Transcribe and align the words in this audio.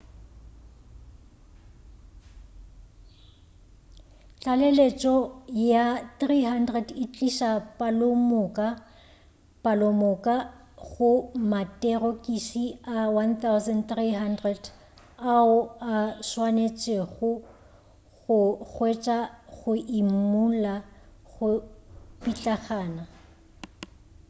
tlaleletšo 4.41 5.15
ya 5.71 5.85
300 6.19 7.01
e 7.03 7.05
tliša 7.13 7.49
palomoka 9.63 10.35
go 10.89 11.11
materokisi 11.53 12.63
a 12.95 12.97
1,300 13.25 14.59
ao 15.35 15.53
a 15.95 15.97
swanetšwego 16.29 17.31
go 18.21 18.39
hwetšwa 18.71 19.19
go 19.57 19.71
imulla 19.99 20.75
go 21.31 21.47
pitlagana 22.21 23.03